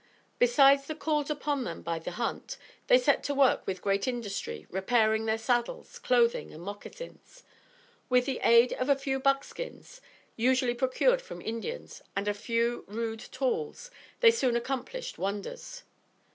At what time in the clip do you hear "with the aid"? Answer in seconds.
8.09-8.73